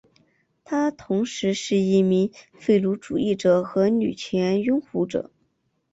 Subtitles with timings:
[0.63, 5.29] 他同时是一名废奴主义者和女权拥护者。